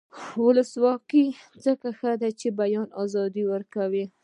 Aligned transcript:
ولسواکي 0.47 1.25
ځکه 1.65 1.87
ښه 1.97 2.11
ده 2.21 2.29
چې 2.39 2.47
د 2.51 2.57
بیان 2.61 2.87
ازادي 3.03 3.43
ورکوي. 3.53 4.05